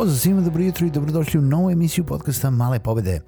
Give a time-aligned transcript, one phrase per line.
[0.00, 3.20] Pozdrav svima, dobro jutro i dobrodošli u novu emisiju podcasta Male pobede.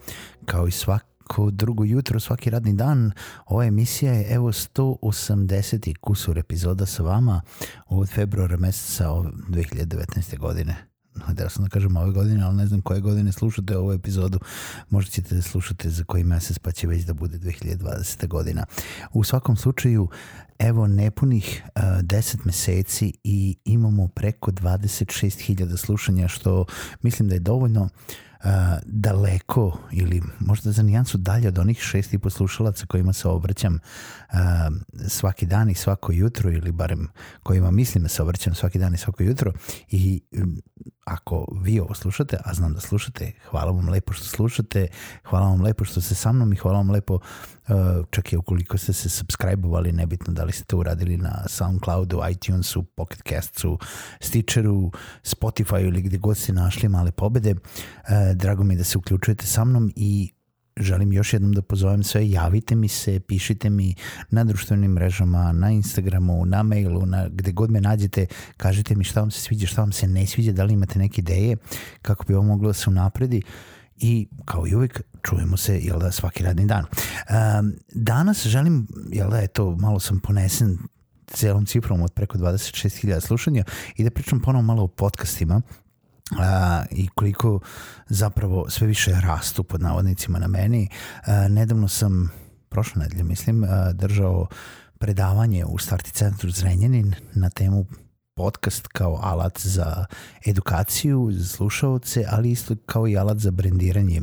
[0.45, 3.13] Kao i svako drugo jutro, svaki radni dan,
[3.47, 5.97] ova emisija je evo 180.
[6.01, 7.43] kusur epizoda sa vama
[7.87, 10.39] od februara meseca 2019.
[10.39, 10.92] godine
[11.33, 14.39] da sam da kažem ove godine, ali ne znam koje godine slušate ovu epizodu,
[14.91, 18.27] možda ćete da slušate za koji mesec pa će već da bude 2020.
[18.27, 18.65] godina.
[19.13, 20.09] U svakom slučaju,
[20.59, 26.65] evo nepunih uh, 10 meseci i imamo preko 26.000 slušanja, što
[27.03, 27.91] mislim da je dovoljno uh,
[28.85, 34.39] daleko ili možda za nijansu dalje od onih šest i poslušalaca kojima se obraćam uh,
[35.09, 37.09] svaki dan i svako jutro ili barem
[37.43, 39.53] kojima mislim da se obraćam svaki dan i svako jutro.
[39.91, 40.63] I um,
[41.05, 44.87] ako vi ovo slušate, a znam da slušate, hvala vam lepo što slušate,
[45.25, 47.19] hvala vam lepo što ste sa mnom i hvala vam lepo
[48.11, 52.83] čak i ukoliko ste se subscribe-ovali, nebitno da li ste to uradili na Soundcloudu, iTunesu,
[52.83, 53.79] Pocket Castu,
[54.21, 54.91] Stitcheru,
[55.25, 57.53] Spotify ili gde god ste našli male pobede.
[57.53, 57.59] Uh,
[58.35, 60.33] drago mi je da se uključujete sa mnom i
[60.77, 63.95] želim još jednom da pozovem sve, javite mi se, pišite mi
[64.31, 69.21] na društvenim mrežama, na Instagramu, na mailu, na gde god me nađete, kažite mi šta
[69.21, 71.57] vam se sviđa, šta vam se ne sviđa, da li imate neke ideje
[72.03, 73.43] kako bi ovo moglo da se unapredi
[74.03, 76.85] i kao i uvijek čujemo se jel da, svaki radni dan.
[76.85, 80.79] Um, danas želim, jel da, eto, malo sam ponesen
[81.27, 83.65] celom cifrom od preko 26.000 slušanja
[83.97, 85.63] i da pričam ponovo malo o podcastima
[86.39, 87.61] a, i koliko
[88.09, 90.89] zapravo sve više rastu pod navodnicima na meni.
[91.27, 92.33] A, nedavno sam,
[92.69, 94.47] prošle nedelje mislim, a, držao
[94.99, 97.87] predavanje u Starti centru Zrenjanin na temu
[98.35, 100.05] podcast kao alat za
[100.47, 104.21] edukaciju, za slušalce, ali isto kao i alat za brendiranje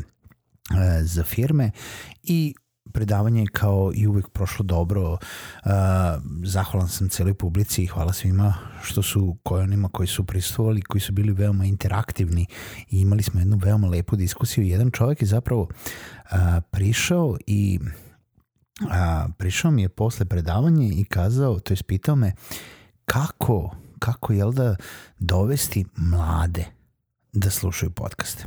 [1.02, 1.72] za firme
[2.24, 2.56] i
[2.94, 5.12] predavanje kao i uvek prošlo dobro.
[5.12, 5.20] Uh,
[6.44, 8.54] zahvalan sam celoj publici i hvala svima
[8.84, 12.46] što su koji onima koji su prisustvovali, koji su bili veoma interaktivni
[12.90, 14.64] i imali smo jednu veoma lepu diskusiju.
[14.64, 16.38] Jedan čovjek je zapravo uh,
[16.72, 17.80] prišao i
[18.82, 22.34] uh, prišao mi je posle predavanja i kazao, to je pitao me
[23.06, 24.76] kako, kako jel da
[25.20, 26.66] dovesti mlade
[27.34, 28.46] da slušaju podcaste.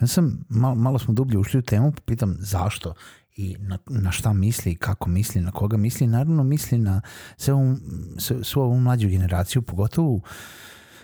[0.00, 2.94] Ja sam, malo, malo smo dublje ušli u temu, pitam zašto
[3.36, 6.06] i na, na šta misli, kako misli, na koga misli.
[6.06, 7.00] Naravno misli na
[7.36, 7.54] sve
[8.44, 10.20] svu ovu mlađu generaciju, pogotovo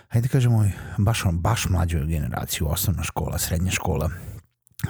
[0.07, 4.09] hajde da kažemo baš, baš mlađu generaciju, osnovna škola, srednja škola,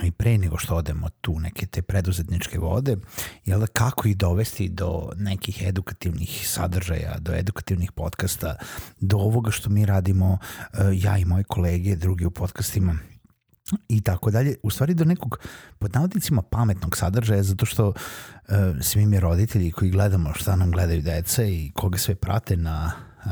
[0.03, 2.97] i pre nego što odemo tu neke te preduzetničke vode,
[3.45, 8.55] jel da kako ih dovesti do nekih edukativnih sadržaja, do edukativnih podcasta,
[8.99, 10.37] do ovoga što mi radimo,
[10.73, 12.97] eh, ja i moje kolege, drugi u podcastima,
[13.89, 15.39] i tako dalje, u stvari do nekog
[15.79, 17.93] pod navodnicima pametnog sadržaja zato što uh,
[18.81, 22.91] svi mi roditelji koji gledamo šta nam gledaju deca i koga sve prate na
[23.25, 23.31] uh,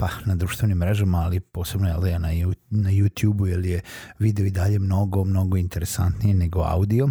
[0.00, 2.28] pa na društvenim mrežama, ali posebno je na,
[2.70, 3.80] na YouTube-u jer je
[4.18, 7.08] video i dalje mnogo, mnogo interesantnije nego audio.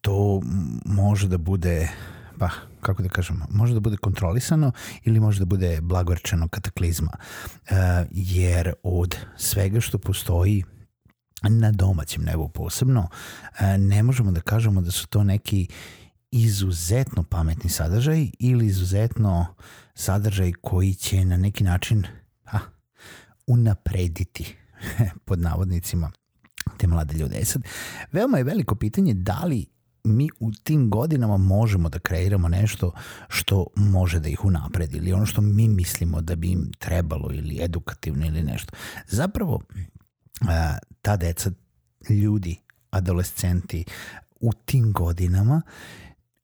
[0.00, 0.40] To
[0.84, 1.88] može da bude
[2.38, 4.72] pa kako da kažem, može da bude kontrolisano
[5.04, 7.12] ili može da bude blagorčeno kataklizma.
[7.70, 7.74] E,
[8.10, 10.64] jer od svega što postoji
[11.42, 13.08] na domaćem nebu posebno,
[13.60, 15.68] e, ne možemo da kažemo da su to neki
[16.30, 19.54] izuzetno pametni sadržaj ili izuzetno
[19.94, 22.06] sadržaj koji će na neki način
[22.44, 22.58] ha,
[23.46, 24.56] unaprediti
[25.26, 26.10] pod navodnicima
[26.76, 27.38] te mlade ljude.
[27.38, 27.62] E sad,
[28.12, 29.66] veoma je veliko pitanje da li
[30.04, 32.92] mi u tim godinama možemo da kreiramo nešto
[33.28, 37.58] što može da ih unapredi ili ono što mi mislimo da bi im trebalo ili
[37.62, 38.72] edukativno ili nešto.
[39.06, 39.60] Zapravo,
[41.02, 41.50] ta deca,
[42.10, 42.60] ljudi,
[42.90, 43.84] adolescenti
[44.40, 45.62] u tim godinama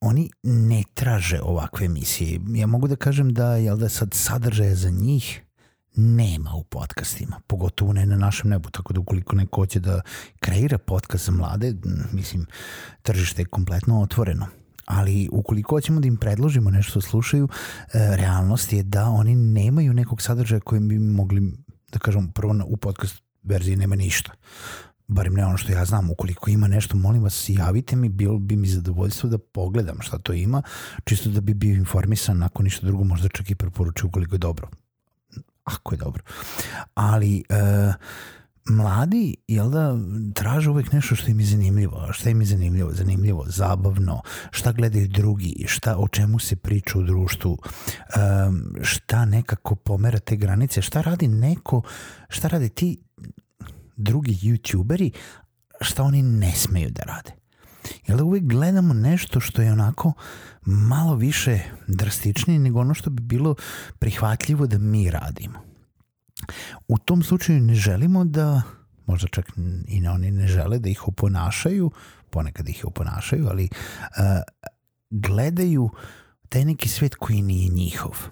[0.00, 2.40] oni ne traže ovakve emisije.
[2.48, 5.42] Ja mogu da kažem da je da sad sadržaja za njih
[5.96, 10.00] nema u podcastima, pogotovo ne na našem nebu, tako da ukoliko neko hoće da
[10.40, 11.74] kreira podcast za mlade,
[12.12, 12.46] mislim,
[13.02, 14.46] tržište je kompletno otvoreno.
[14.86, 19.94] ali ukoliko hoćemo da im predložimo nešto da slušaju, e, realnost je da oni nemaju
[19.94, 21.52] nekog sadržaja kojim bi mogli,
[21.92, 24.32] da kažem, prvo u podcast verziji nema ništa.
[25.08, 28.56] Barem ne ono što ja znam, ukoliko ima nešto, molim vas, javite mi, bilo bi
[28.56, 30.62] mi zadovoljstvo da pogledam šta to ima,
[31.04, 34.68] čisto da bi bio informisan, ako ništa drugo, možda čak i preporučuju ukoliko je dobro.
[35.64, 36.22] Ako je dobro.
[36.94, 37.94] Ali, uh,
[38.68, 39.96] mladi, jel da,
[40.34, 42.12] traže uvek nešto što im je zanimljivo.
[42.12, 42.92] Šta im je zanimljivo?
[42.92, 49.74] Zanimljivo, zabavno, šta gledaju drugi, šta, o čemu se priča u društvu, um, šta nekako
[49.74, 51.82] pomera te granice, šta radi neko,
[52.28, 52.98] šta radi ti
[53.96, 55.10] drugi youtuberi,
[55.80, 57.32] šta oni ne smeju da rade.
[58.06, 60.12] Jel da uvek gledamo nešto što je onako
[60.66, 63.54] malo više drastičnije nego ono što bi bilo
[63.98, 65.58] prihvatljivo da mi radimo.
[66.88, 68.62] U tom slučaju ne želimo da,
[69.06, 69.52] možda čak
[69.88, 71.90] i ne oni ne žele da ih oponašaju,
[72.30, 74.08] ponekad ih oponašaju, ali uh,
[75.10, 75.90] gledaju
[76.48, 78.28] taj neki svet koji nije njihov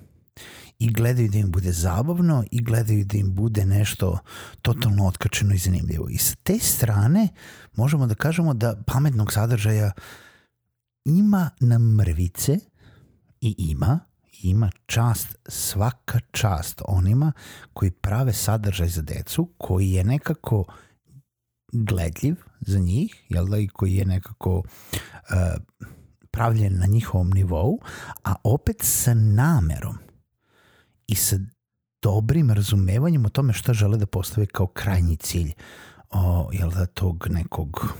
[0.79, 4.19] i gledaju da im bude zabavno i gledaju da im bude nešto
[4.62, 6.09] totalno otkačeno i zanimljivo.
[6.09, 7.29] I sa te strane
[7.76, 9.93] možemo da kažemo da pametnog sadržaja
[11.05, 12.59] ima na mrvice
[13.41, 14.00] i ima,
[14.43, 17.32] ima čast, svaka čast onima
[17.73, 20.65] koji prave sadržaj za decu, koji je nekako
[21.73, 24.65] gledljiv za njih, jel da, i koji je nekako uh,
[26.31, 27.81] pravljen na njihovom nivou,
[28.25, 30.04] a opet sa namerom
[31.06, 31.37] i sa
[32.03, 35.53] dobrim razumevanjem o tome šta žele da postave kao krajnji cilj
[36.11, 37.95] o, jel da, tog nekog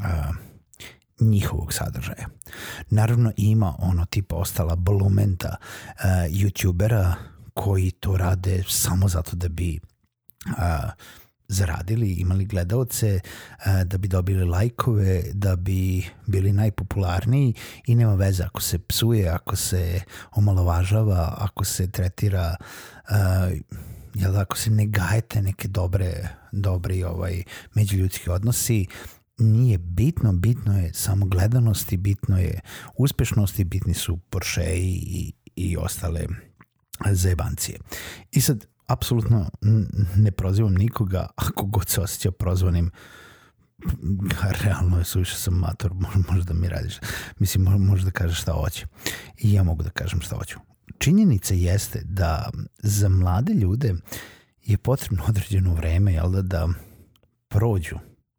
[0.00, 0.36] uh,
[1.20, 2.28] njihovog sadržaja.
[2.90, 7.14] Naravno ima ono tipa ostala blumenta uh, youtubera
[7.54, 9.80] koji to rade samo zato da bi
[10.46, 10.90] uh,
[11.48, 17.54] zaradili, imali gledalce, uh, da bi dobili lajkove, da bi bili najpopularniji
[17.86, 20.00] i nema veze ako se psuje, ako se
[20.32, 22.56] omalovažava, ako se tretira
[23.10, 27.42] uh, jel da, ako se ne gajete neke dobre, dobri ovaj,
[27.74, 28.86] međuljudski odnosi,
[29.38, 32.60] nije bitno, bitno je samo gledanosti, bitno je
[32.98, 36.26] uspešnosti, bitni su Porsche i, i ostale
[37.04, 37.78] zajebancije.
[38.32, 39.50] I sad, apsolutno
[40.16, 42.90] ne prozivam nikoga, ako god se osjeća prozvanim,
[44.64, 45.92] realno je suviše sam mator,
[46.28, 46.98] možda da mi radiš,
[47.38, 48.86] mislim, možda da kažeš šta hoće.
[49.38, 50.58] I ja mogu da kažem šta hoću.
[50.98, 53.94] Činjenica jeste da za mlade ljude
[54.62, 56.68] je potrebno određeno vreme, jel da, da
[57.48, 57.96] prođu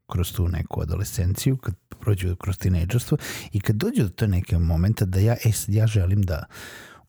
[0.07, 3.17] kroz tu neku adolescenciju, kad prođu kroz tinejdžerstvo
[3.51, 6.45] i kad dođu do to neke momenta da ja, e, ja želim da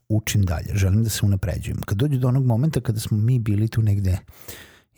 [0.09, 1.83] učim dalje, želim da se unapređujem.
[1.87, 4.19] Kad dođu do onog momenta kada smo mi bili tu negde,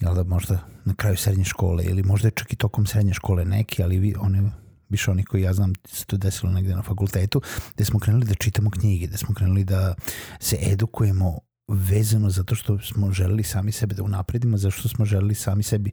[0.00, 3.82] jel da možda na kraju srednje škole ili možda čak i tokom srednje škole neki,
[3.82, 4.50] ali vi, one
[4.88, 7.42] više oni koji ja znam se to desilo negde na fakultetu,
[7.74, 9.94] gde smo krenuli da čitamo knjige, da smo krenuli da
[10.40, 15.34] se edukujemo vezano zato što smo želeli sami sebe da unapredimo, zato što smo želeli
[15.34, 15.90] sami sebi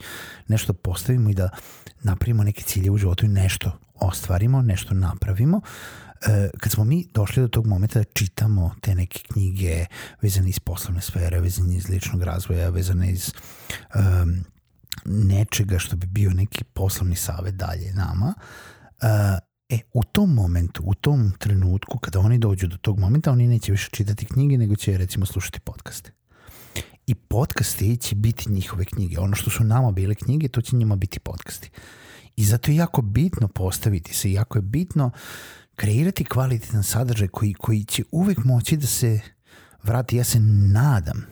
[0.47, 1.49] nešto postavimo i da
[2.03, 5.57] napravimo neke cilje u životu i nešto ostvarimo, nešto napravimo.
[5.57, 6.06] E,
[6.59, 9.85] kad smo mi došli do tog momenta da čitamo te neke knjige
[10.21, 13.31] vezane iz poslovne sfere, vezane iz ličnog razvoja, vezane iz
[13.95, 14.43] um,
[15.05, 18.33] nečega što bi bio neki poslovni savet dalje nama,
[19.01, 23.47] uh, E, u tom momentu, u tom trenutku, kada oni dođu do tog momenta, oni
[23.47, 26.11] neće više čitati knjige, nego će recimo slušati podcaste.
[27.07, 29.19] I podcasti će biti njihove knjige.
[29.19, 31.69] Ono što su nama bile knjige, to će njima biti podcasti.
[32.35, 35.11] I zato je jako bitno postaviti se, jako je bitno
[35.77, 39.19] kreirati kvalitetan sadržaj koji, koji će uvek moći da se
[39.83, 40.17] vrati.
[40.17, 41.25] Ja se nadam,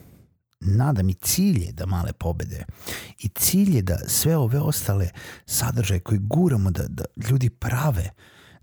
[0.59, 2.65] nadam i cilj je da male pobede
[3.19, 5.09] i cilj je da sve ove ostale
[5.45, 8.09] sadržaje koje guramo da, da ljudi prave,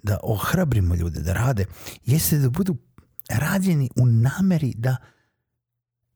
[0.02, 1.66] da ohrabrimo ljude da rade,
[2.04, 2.76] jeste da budu
[3.30, 4.96] rađeni u nameri da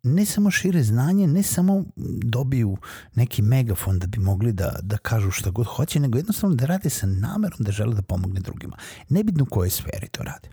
[0.07, 1.85] ne samo šire znanje, ne samo
[2.23, 2.77] dobiju
[3.15, 6.91] neki megafon da bi mogli da, da kažu šta god hoće, nego jednostavno da rade
[6.91, 8.77] sa namerom da žele da pomogne drugima.
[9.09, 10.49] Nebitno u kojoj sferi to rade.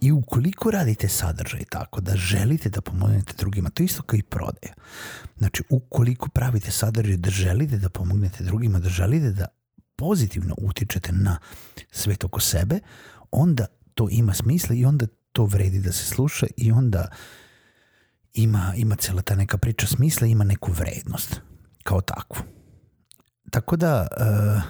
[0.00, 4.74] I ukoliko radite sadržaj tako da želite da pomognete drugima, to isto kao i prodaja.
[5.38, 9.46] Znači, ukoliko pravite sadržaj da želite da pomognete drugima, da želite da
[9.96, 11.38] pozitivno utičete na
[11.90, 12.80] svet oko sebe,
[13.30, 17.08] onda to ima smisla i onda to vredi da se sluša i onda
[18.34, 21.40] ima, ima cela ta neka priča smisla, ima neku vrednost
[21.82, 22.42] kao takvu.
[23.50, 24.62] Tako da, uh,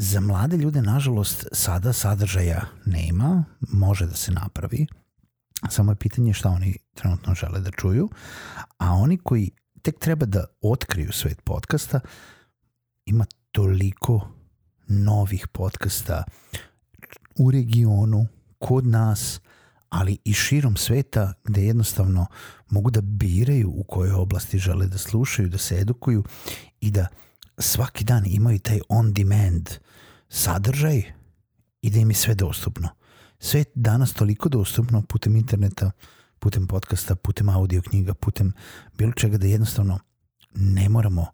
[0.00, 4.86] Za mlade ljude, nažalost, sada sadržaja nema, može da se napravi,
[5.68, 8.08] samo je pitanje šta oni trenutno žele da čuju,
[8.78, 9.50] a oni koji
[9.82, 12.00] tek treba da otkriju svet podcasta,
[13.04, 14.28] ima toliko
[14.88, 16.24] novih podcasta
[17.38, 18.26] u regionu
[18.58, 19.40] kod nas,
[19.88, 22.26] ali i širom sveta gde jednostavno
[22.70, 26.24] mogu da biraju u kojoj oblasti žele da slušaju, da se edukuju
[26.80, 27.06] i da
[27.58, 29.70] svaki dan imaju taj on demand
[30.28, 31.02] sadržaj
[31.82, 32.88] i da im je sve dostupno.
[33.38, 35.90] Sve je danas toliko dostupno putem interneta,
[36.38, 38.52] putem podcasta, putem audio knjiga, putem
[38.98, 39.98] bilo čega da jednostavno
[40.54, 41.26] ne moramo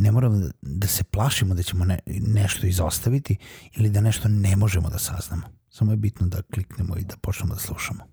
[0.00, 3.36] ne moramo da se plašimo da ćemo ne, nešto izostaviti
[3.76, 5.57] ili da nešto ne možemo da saznamo.
[5.70, 8.04] Samo je bitno da kliknemo i da počnemo da slušamo.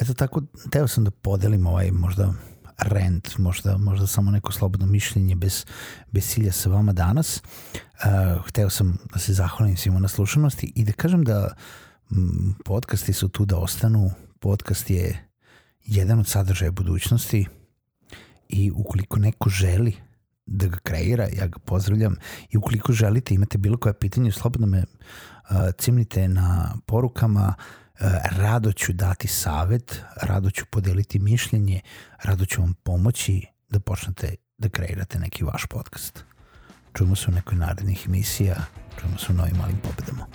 [0.00, 2.34] Eto tako, teo sam da podelim ovaj možda
[2.78, 5.64] rent, možda, možda samo neko slobodno mišljenje bez,
[6.12, 7.42] bez cilja sa vama danas.
[7.74, 11.54] Uh, hteo sam da se zahvalim svima na slušanosti i da kažem da
[12.10, 14.10] m, podcasti su tu da ostanu.
[14.40, 15.28] Podcast je
[15.84, 17.46] jedan od sadržaja budućnosti
[18.48, 19.96] i ukoliko neko želi
[20.46, 22.16] da ga kreira, ja ga pozdravljam
[22.50, 24.84] i ukoliko želite, imate bilo koje pitanje, slobodno me
[25.78, 28.06] cimnite na porukama, uh,
[28.38, 31.80] rado ću dati savet, rado ću podeliti mišljenje,
[32.22, 36.24] rado ću vam pomoći da počnete da kreirate neki vaš podcast.
[36.94, 38.56] Čujemo se u nekoj narednih emisija,
[39.00, 40.26] čujemo se u novim malim pobedama.